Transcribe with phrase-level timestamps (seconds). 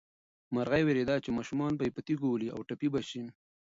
[0.53, 3.21] مرغۍ وېرېده چې ماشومان به یې په تیږو وولي او ټپي به شي.